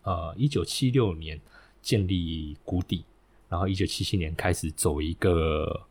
[0.00, 1.38] 呃，一九七六年
[1.82, 3.04] 建立谷底，
[3.48, 5.86] 然后一九七七年开始走一个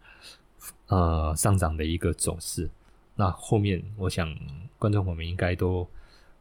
[0.88, 2.70] 呃上涨的一个走势。
[3.16, 4.34] 那后面我想
[4.78, 5.88] 观众朋友们应该都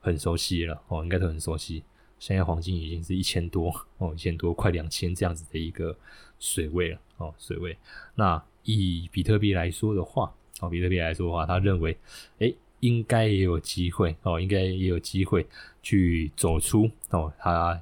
[0.00, 1.83] 很熟悉了哦，应该都很熟悉。
[2.18, 5.96] 现在黄金已经是一千多哦，一千多快两千这样子的一个
[6.38, 7.76] 水位了哦，水位
[8.14, 8.42] 那。
[8.68, 11.96] 以比特币来说的话，哦，比特币来说的话，他认为，
[12.40, 15.46] 哎，应该也有机会哦，应该也有机会
[15.85, 17.81] 去走出哦，它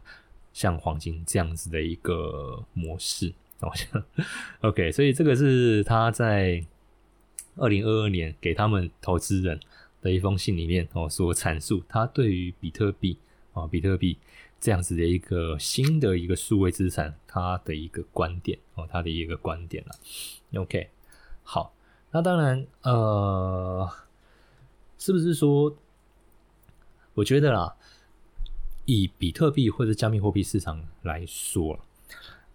[0.54, 4.02] 像黄金这样子的一个模式好像。
[4.62, 6.64] OK，所以这个是他在
[7.56, 9.60] 二零二二年给他们投资人
[10.00, 13.18] 的一封信里面哦所阐述他对于比特币
[13.52, 14.16] 啊，比特币
[14.60, 20.60] 这样子的一个新的一个数位资产，他的一个观点哦，他的一个观点了。
[20.60, 20.88] OK，
[21.42, 21.74] 好，
[22.10, 23.90] 那当然，呃，
[24.98, 25.76] 是不是说
[27.14, 27.76] 我觉得啦，
[28.86, 31.78] 以比特币或者加密货币市场来说，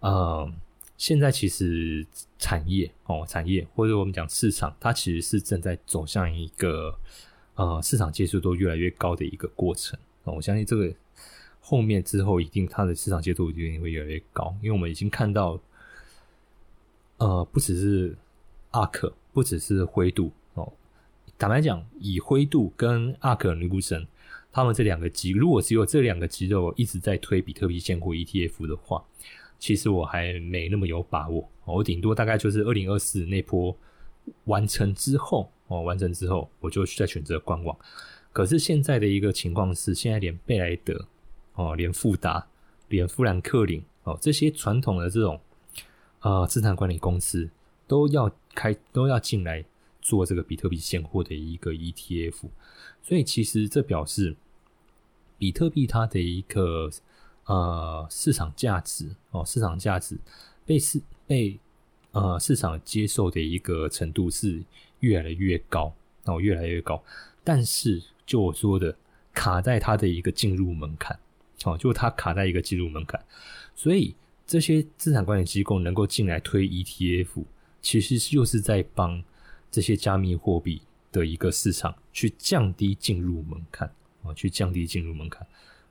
[0.00, 0.52] 呃，
[0.96, 2.06] 现在其实
[2.38, 6.98] 产业哦，产业或者我们讲市场，它其实是正在走向一个
[7.54, 9.98] 呃市场接受度越来越高的一个过程。
[10.24, 10.94] 我相信这个
[11.60, 15.58] 后面之后一定它的市场接受度一定会越来越高，因为我们已经看到，
[17.16, 18.16] 呃，不只是
[18.70, 20.72] 阿克不只是灰度哦。
[21.36, 24.06] 坦白讲，以灰度跟 ARK 女股神，
[24.52, 29.04] 他们这两个肌，如果只有这两个肌肉一直在推比特币现货 ETF 的话，
[29.58, 31.48] 其实我还没那么有把握。
[31.64, 33.76] 我顶多大概就是二零二四那波
[34.44, 37.76] 完成之后哦，完成之后我就再选择观望。
[38.32, 41.06] 可是现在的一个情况是，现在连贝莱德
[41.54, 42.46] 哦，连富达、
[42.88, 45.40] 连富兰克林哦，这些传统的这种
[46.20, 47.48] 呃资产管理公司
[47.86, 49.64] 都要开都要进来
[50.00, 52.48] 做这个比特币现货的一个 ETF，
[53.02, 54.36] 所以其实这表示
[55.38, 56.90] 比特币它的一个
[57.44, 60.18] 呃市场价值哦，市场价值
[60.64, 61.58] 被市被
[62.12, 64.62] 呃市场接受的一个程度是
[65.00, 67.02] 越来越高哦，越来越高，
[67.42, 68.02] 但是。
[68.26, 68.96] 就我说的，
[69.34, 71.18] 卡在它的一个进入门槛，
[71.64, 73.20] 哦，就它卡在一个进入门槛，
[73.74, 74.14] 所以
[74.46, 77.44] 这些资产管理机构能够进来推 ETF，
[77.82, 79.20] 其实就是在帮
[79.70, 83.90] 这些加密货币的一个市场去降低进入门槛，
[84.22, 85.46] 啊，去降低进入门槛，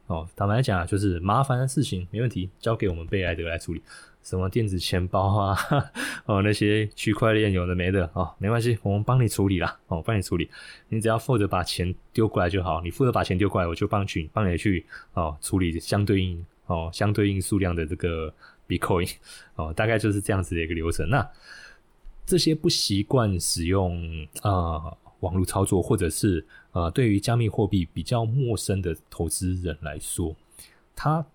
[0.07, 3.81] 哦，坦白讲就是麻烦的事情没问题，交给我们贝莱德来处理。
[4.21, 5.57] 什么电子钱包啊，
[6.27, 10.49] 哦，那些区块链有的没的哦，没关系，我们帮你处理啦，哦，帮你处理，
[10.89, 18.31] 你只要负责把钱丢过来就好，你负责把钱丢过来，我就帮去帮你去哦处理相对应哦相对应数量的这个
[18.67, 19.09] Bitcoin
[19.55, 21.09] 哦，大概就是这样子的一个流程。
[21.09, 21.27] 那
[22.29, 30.35] 这些不习惯使用啊网络操作，或者是呃对于加密货币比较陌生的投资人来说，
[30.95, 31.25] 他。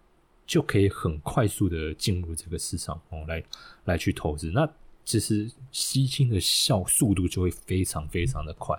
[0.46, 3.42] 就可以很快速的进入这个市场哦，来
[3.86, 4.70] 来去投资，那
[5.02, 8.78] 其实吸金的效速度就会非常非常的快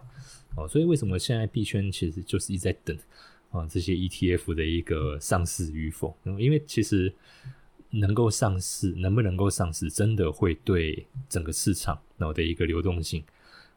[0.56, 2.96] 哦，所以为什么现在币圈其实就是一直在等
[3.50, 6.16] 啊这些 ETF 的一个上市与否？
[6.38, 7.12] 因为其实
[8.00, 13.24] 能够上市，能不能够上市，真的会对整个市场然后的一个流动性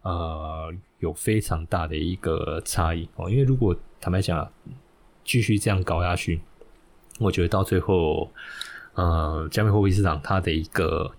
[0.02, 4.50] 呃有非常大的一个差异哦，因为如果坦白讲，
[5.24, 6.40] 继续这样搞下去。
[7.18, 8.31] 我觉得到最后，
[8.94, 11.11] 呃，加密货币市场它的一个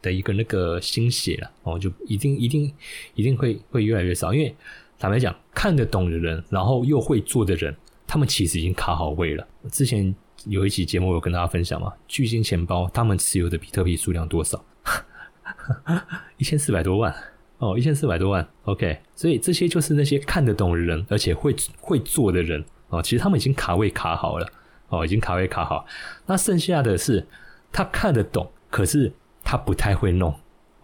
[0.00, 2.72] 的一个那个心血了哦，就一定一定
[3.14, 4.32] 一定会会越来越少。
[4.32, 4.54] 因为
[4.98, 9.46] 坦白讲，看得懂的人，然后又会做的人，他们其实已经卡好位了。
[9.70, 10.14] 之前
[10.46, 14.64] 有一期节目有跟大家分享嘛，巨星钱包他们持有的比特币数量多少？
[16.38, 17.14] 一千四百多万
[17.58, 18.46] 哦，一千四百多万。
[18.64, 24.46] OK，所以这些就是那些看得懂的人，而且会会做的人哦，其实他们已经卡位卡好了。
[24.88, 25.84] 哦，已经卡位卡好，
[26.26, 27.26] 那剩下的是
[27.72, 30.32] 他看得懂，可是他不太会弄，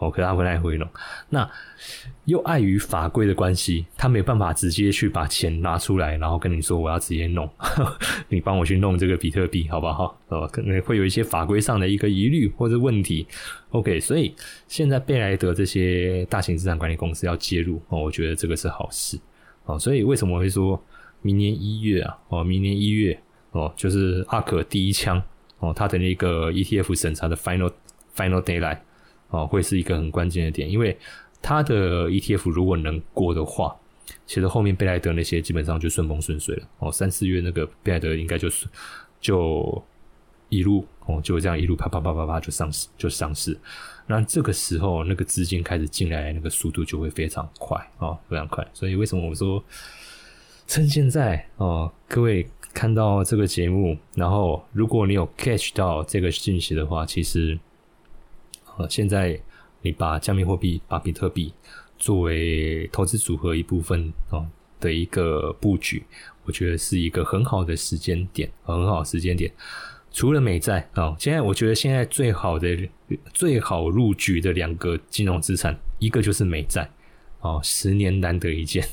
[0.03, 0.89] 哦，可是他不太会弄。
[1.29, 1.49] 那
[2.25, 7.49] 又碍于法规的关系，他没有办法直接去把钱拿出来，然后跟你说我要直接弄，
[8.29, 10.19] 你帮我去弄这个比特币，好不好？
[10.29, 13.27] 哦，可能会有一些法规上的一个疑虑或者问题。
[13.71, 14.35] OK，所以
[14.67, 19.19] 现在贝莱德这些大型资产管理公司要介入，哦，我觉得这个是好事。
[19.65, 20.83] 哦，所以为什么会说
[21.21, 22.19] 明年一月啊？
[22.29, 23.17] 哦，明年一月。
[23.53, 25.23] 哦，就是阿克第一枪
[25.59, 27.71] 哦，他的那个 ETF 审查的 final
[28.17, 28.79] final deadline
[29.33, 30.97] 哦，会是一个很关键的点，因为
[31.43, 33.77] 它的 ETF 如果能过的话，
[34.25, 36.69] 其实后面贝莱德那些基本上就顺风顺水了。
[36.79, 38.67] 哦，三四月那个贝莱德应该就是
[39.21, 39.85] 就
[40.49, 43.59] 一路哦，就这样一路啪啪啪啪啪就上市就上市，
[44.07, 49.63] 那这个时候那个资金开始进来，那个速度就会非常快哦，非常快，所以为什么我说
[50.67, 52.47] 趁现在哦，各位。
[52.75, 57.59] 看到这个节目，然后如果你有 catch 到这个信息的话，其实，
[58.89, 59.41] 现在
[59.81, 61.53] 你把加密货币、把比特币
[61.99, 64.47] 作为投资组合一部分哦
[64.81, 66.03] 的一个布局，
[66.45, 69.53] 我觉得是一个很好的时间点，很好时间点。
[70.13, 72.77] 除了美债啊，现在我觉得现在最好的、
[73.33, 76.89] 最好入局的两个金融资产，一个就是美债
[77.41, 78.87] 哦，十年难得一见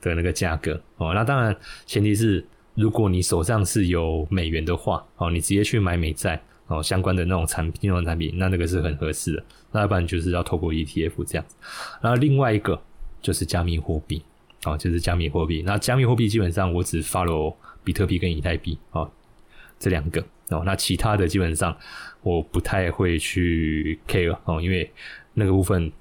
[0.00, 1.12] 的那个价格哦。
[1.14, 1.56] 那当然
[1.86, 2.44] 前提是。
[2.76, 6.42] 如果你手上是有美元的话，哦，你直接去买美债
[6.74, 9.44] 哦，相关的那种产金融产品，那那个是很合适的。
[9.70, 11.54] 那要不然就是要透过 ETF 这样子。
[12.00, 12.80] 然后另外一个
[13.22, 14.22] 就是加密货币，
[14.64, 15.62] 哦，就是加密货币。
[15.64, 17.54] 那加密货币基本上我只 follow
[17.84, 19.10] 比特币跟以太币哦，
[19.78, 20.62] 这两个哦。
[20.66, 21.76] 那其他的基本上
[22.22, 24.90] 我不太会去 care 哦，因为
[25.34, 25.92] 那个部分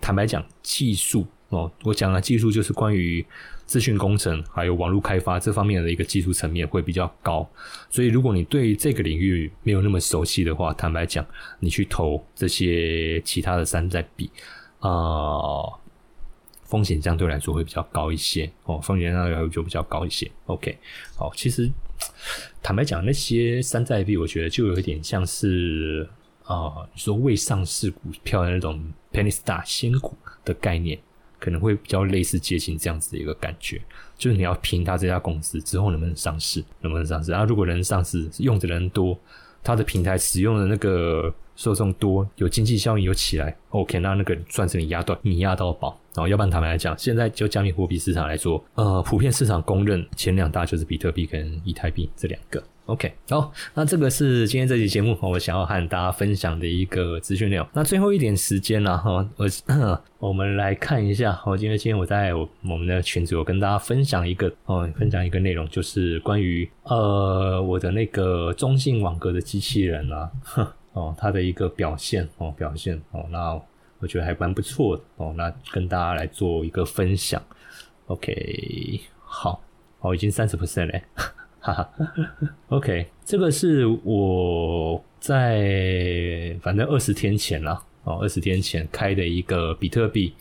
[0.00, 3.24] 坦白讲，技术哦，我讲的技术就是关于。
[3.66, 7.46] 资讯工程还有网络开发这方面的一个技术层面会比较高。
[7.90, 11.26] 所以如果你对这个领域没有那么熟悉的话，坦白讲，
[11.58, 14.30] 你去投这些其他的山寨币
[14.78, 15.66] 啊，
[16.64, 20.30] 风险相对来说会比较高一些哦，风险相对来说就比较高一些。
[20.46, 20.78] OK，
[21.16, 21.70] 好，其实
[22.62, 26.08] 坦白讲，那些山寨币，我觉得就有一点像是。
[26.46, 28.80] 啊，你说未上市股票的那种
[29.12, 30.96] penny star 仙股的概念，
[31.38, 33.80] 可能会比较类似接近这样子的一个感觉，
[34.16, 37.30] 就是你要评他这家公司之后能不能上市，能不能上市。
[37.30, 39.18] 然后如果能上市，用的人多，
[39.62, 45.98] 他的平台使用的那个受众多，有经济效应有起来，OK，那那个算是你压断，你压到宝。
[46.14, 52.62] 然后要不然坦白来讲，现在就加密货币市场来说，呃，普遍市场公认前两大就是比特币跟以太币这两个。
[52.86, 57.66] OK，好，那这个是今天这期节目我想要和大家分享的一个资讯内容。
[57.74, 59.46] 那最后一点时间了哈，我
[60.28, 61.38] 我们来看一下。
[61.44, 70.30] 我今天今天我在我们的群组，我跟大家分享一个哦，分享一个内容，就是关于呃我的那个中信网格的机器人啊，
[70.96, 73.52] 哦，它的一个表现哦，表现哦，那
[73.98, 77.40] 我觉得还蛮不错的哦，那跟大家来做一个分享。
[78.06, 79.62] OK，好，
[80.00, 81.02] 哦，已经三十 percent 嘞。
[81.60, 81.90] 哈哈
[82.68, 90.32] ，OK，这个是我在反正二十天前了哦，二十天前开的一个比特币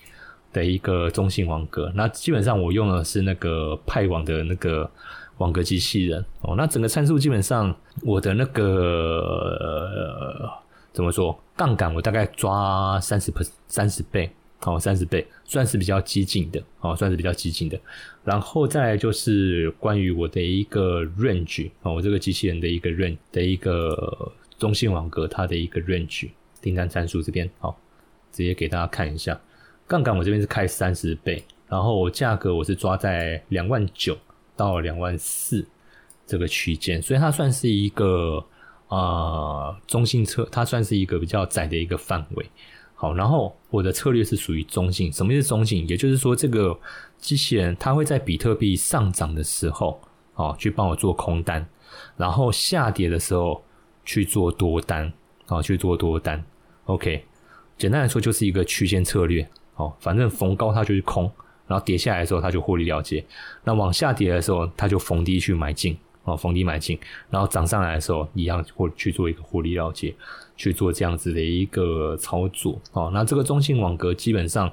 [0.53, 1.91] 的一个中性网格。
[1.95, 4.89] 那基本上我用的是那个派网的那个
[5.37, 6.55] 网格机器人哦。
[6.57, 10.49] 那整个参数基本上我的那个
[10.91, 13.31] 怎么说杠杆，我大概抓三十
[13.67, 14.29] 三十倍。
[14.61, 17.79] 哦，三十倍算是比较激进的，哦，算是比较激进的。
[18.23, 26.29] 然后再来就是关于我的一个 range，哦，我这个机器人的一个 range 的一个中性网格，它的一个 range
[26.61, 27.77] 订单参数这边，好，
[28.31, 29.39] 直接给大家看一下。
[29.85, 34.17] 杠杆我这边是开三十倍，然后价格我是抓在两万九
[34.55, 35.65] 到两万四
[36.25, 38.43] 这个区间，所以它算是一个
[38.87, 42.45] 啊中性车，它算是一个比较窄的一个范围。
[42.95, 45.11] 好，然后我的策略是属于中性。
[45.11, 45.85] 什么是中性？
[45.87, 46.77] 也就是说，这个
[47.17, 49.99] 机器人它会在比特币上涨的时候，
[50.35, 51.67] 哦，去帮我做空单，
[52.15, 53.61] 然后下跌的时候
[54.05, 55.11] 去做多单，
[55.47, 56.41] 哦，去做多单。
[56.85, 57.25] OK，
[57.77, 59.45] 简单来说就是一个区间策略。
[59.75, 61.29] 哦，反正逢高它就是空，
[61.67, 63.23] 然后跌下来的时候它就获利了结。
[63.63, 66.97] 那往下跌的时候，它就逢低去买进，哦，逢低买进，
[67.29, 70.13] 然后涨上来的时候一样或去做一个获利了结。
[70.57, 74.71] 去做这样子的一个操作哦，那这个中信网格基本上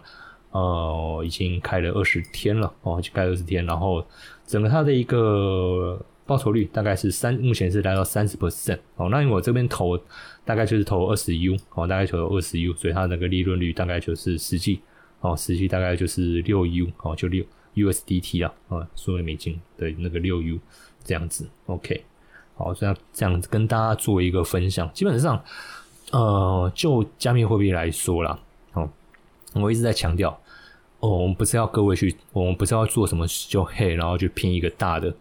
[0.53, 4.07] 呃已经开了二十天了哦，就开二十天，然后
[4.47, 9.09] 整个它的一个报酬率大概是三，目前是来到三十 percent 哦。
[9.09, 9.99] 那因为我这边投
[10.45, 14.81] 大概就是投二十 U 哦，大概投二十 U，所以它那个利润率大概就是实际
[15.23, 17.43] 哦，实际大概就是六 U 哦，就六
[17.75, 20.59] USDT 啊啊，数位美金的那个六 U
[21.03, 22.05] 这样子，OK。
[22.55, 24.89] 好，这样这样子跟大家做一个分享。
[24.93, 25.43] 基本上，
[26.11, 28.39] 呃，就加密货币来说啦，
[28.75, 28.89] 哦，
[29.55, 30.31] 我一直在强调，
[31.01, 35.13] 哦，我们不是要各位去，我们不是要做什么就黑，然后去拼一个大的、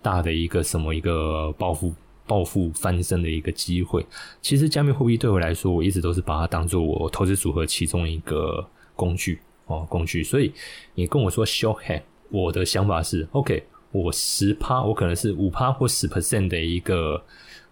[0.00, 1.92] 大的一个什么一个暴富、
[2.24, 4.06] 暴富翻身的一个机会。
[4.40, 8.64] 其实，加密货币对我来说，我一直都是把它当做我投资组合其中一个
[8.96, 10.24] 工具哦，工具。
[10.24, 10.52] 所以，
[10.96, 13.62] 你跟我说 show head，我的想法是 OK。
[13.92, 17.22] 我十趴，我可能是五趴或十 percent 的一个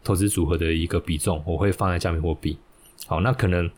[0.02, 2.56] 投资组合的一个比重，我会放在加密货币。
[3.06, 3.70] 好，那可能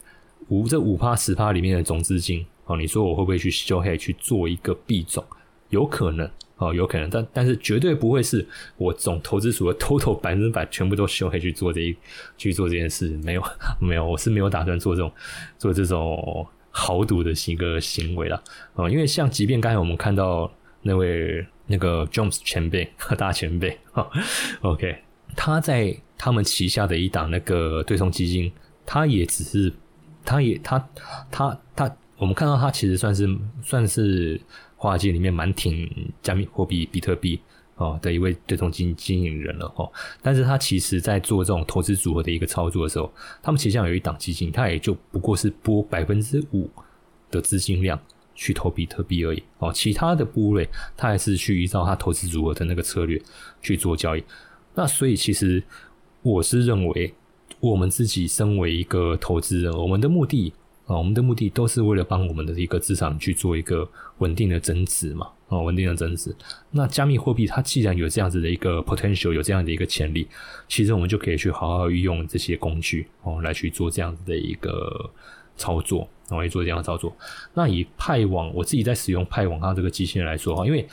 [0.48, 5.24] 五这五趴十趴里面的总资金，哦，你说我会不会去修黑去做一个币种？
[5.70, 11.96] 有可能，哦，有可能，但但是绝对不会是我总投资组合 total 百分之百全部都修黑去做这一
[12.38, 13.42] 去做这件事，没有
[13.80, 15.10] 没有，我是没有打算做这种
[15.58, 18.42] 做这种豪赌的一个行为了。
[18.74, 20.52] 哦，因为像即便刚才我们看到
[20.82, 21.44] 那位。
[21.68, 23.76] 那个 Jones 前辈和 大前辈
[24.60, 24.98] ，OK，
[25.34, 28.52] 他在他们旗下的一档那个对冲基金，
[28.86, 29.72] 他也只是，
[30.24, 30.88] 他也他
[31.28, 33.28] 他他，我们看到他其实算是
[33.64, 34.40] 算是
[34.76, 35.90] 华尔街里面蛮挺
[36.22, 37.40] 加密货币比特币
[37.76, 43.12] 哦的一位对冲基金经营人了哈，但是他其实在做这种投资组合的一个操作的时候，
[43.42, 46.68] 他们旗下有一档基金，他也就不过是拨百分之五
[47.30, 47.98] 的资金量。
[48.38, 53.18] 去投比特币而已哦，其他的部位他还是去依照他投资组合的那个策略
[53.62, 54.22] 去做交易。
[54.74, 55.64] 那所以其实
[56.20, 57.14] 我是认为，
[57.60, 60.52] 我们自己身为一个投资人，我们的目的
[60.84, 66.34] 啊，我们的目的都是为了帮我们的一个资产去做一个稳定的增值嘛，哦，稳定的增值。
[66.70, 70.26] 那加密货币它既然有这样子的一个 potential，有这样的一个潜力，
[70.68, 75.10] 其实我们就可以去好好运用这些工具哦，来去做这样子的一个
[75.56, 76.08] 操作。
[76.28, 77.16] 容易做这样的操作。
[77.54, 80.84] 那以派网，我自己在使用派网它这个机器人来说哈，因为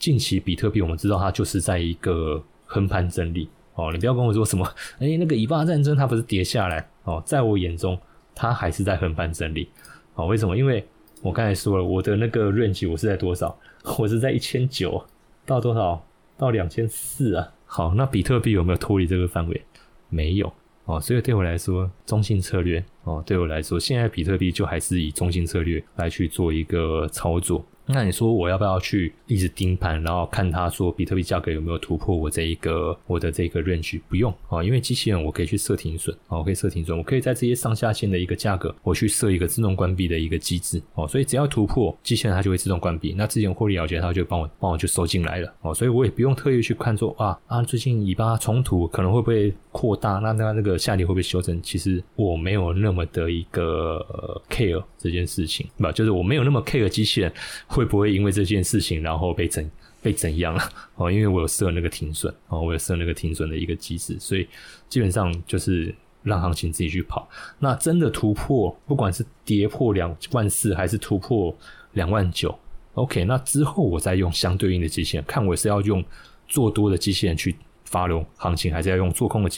[0.00, 4.66] 近期比特币我们知道它就是在一个横盘整理哦，你不要跟我说什么，
[4.98, 7.96] 哎，那个以巴战争它不是跌下来哦，在我眼中
[8.34, 9.68] 它还是在横盘整理
[10.14, 10.56] 哦，为什么？
[10.56, 10.84] 因为
[11.22, 13.56] 我刚才说了，我的那个 range 我是在多少？
[13.98, 15.04] 我是在一千九
[15.44, 16.04] 到多少？
[16.38, 17.52] 到两千四啊。
[17.66, 19.62] 好，那比特币有没有脱离这个范围？
[20.08, 20.52] 没有
[20.86, 27.64] 哦，所以对我来说，中性策略哦，对我来说，现在比特币就还是以中性策略来去做一个操作。
[27.92, 34.00] 那你说我要不要去一直盯盘，然后看他说比特币价格有没有突破我这一个我的这个 range？
[34.08, 43.14] 不用啊，因为机器人我可以去设停损啊，我可以设停损，我可以在这些上下限的一个价格，我去设一个自动关闭的一个机制哦，所以只要突破机器人它就会自动关闭。
[43.16, 51.60] 那之前获利了结它就帮我帮我就收进来了哦，所以我也不用特意去看说啊啊最近以巴冲突可能会不会扩大，那那那个下跌会不会修正？
[51.62, 54.04] 其实我没有那么的一个
[54.48, 57.32] care 这件事情，不就是我没有那么 care 机器人。
[57.80, 59.70] 会不会因为这件事情，然后被怎
[60.02, 60.62] 被怎样了？
[60.96, 64.46] 哦，因为我有设那个停损，哦，我有设那个停损的一个机制，所以
[64.86, 67.26] 基本上就是让行情自己去跑。
[67.58, 71.56] 那真的突破，不管是跌破两万四，还是突破
[71.92, 72.54] 两万九
[72.92, 76.04] ，OK，那之后我再用相对应的机器人，看我是要用
[76.46, 77.56] 做多的机器人去
[77.86, 79.50] 发流行情，还是要用做空的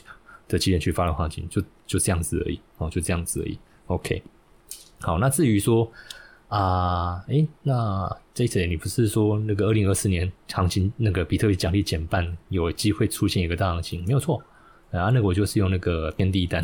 [0.47, 3.59] 的机器人去发流行情，就就这样子而已，哦，就这样子而已。
[3.87, 4.23] OK，
[5.01, 5.91] 好，那至于说。
[6.53, 14.43] 啊，诶，那这次你不是说那个二零二四年行情那个比特币奖励减半，有机会出现一个大行情，没有错。
[14.91, 16.63] 然后那个我就是用那个天地单，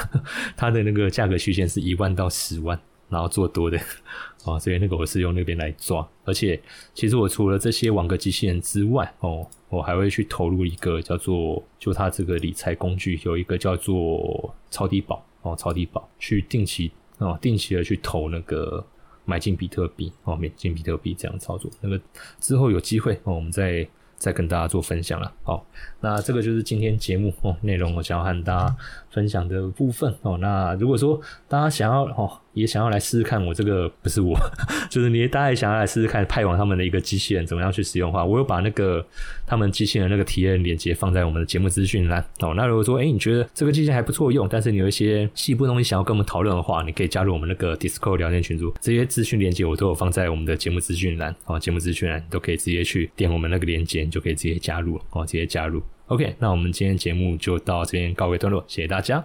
[0.54, 2.78] 它的那个价格区间是一万到十万，
[3.08, 3.80] 然后做多的
[4.44, 6.06] 哦，所以那个我是用那边来抓。
[6.26, 6.60] 而且
[6.92, 18.84] 其实我除了这些网格机器人之外，哦，我还会去投入一个叫做就它这个理财工具，有一个叫做超低保哦，超低保去定期哦，定期的去投那个。
[19.24, 22.00] 买进比特币哦，买进比特币这样操作，那个
[22.40, 25.32] 之后有机会哦，我们再再跟大家做分享了。
[25.42, 25.64] 好，
[26.00, 28.76] 那这个就是今天节目哦内容，我想要和大家
[29.10, 30.36] 分享的部分哦。
[30.38, 32.38] 那如果说大家想要哦。
[32.54, 34.38] 也想要来试试看，我这个不是我，
[34.90, 39.04] 就是你大家也想要来试试看派网他们的一个机器人怎么样去使用的话，我有把那个
[39.46, 42.52] 他们机器人那个体验链接放在我们的节目资讯栏哦。
[42.54, 51.58] 那如果说哎你觉得这个机器人还不错用，但是你有一些细部东西想要跟我们讨论的话，你可以加入我们那个 Discord 聊天群组，这些资讯链接我都有放在我们的节目资讯栏哦。
[51.58, 55.82] 节目资讯栏都可以直接去点我们那个链接，你就可以直接加入哦，直接加入。
[56.06, 59.24] OK，那我们今天节目就到这边告一段落，谢谢大家。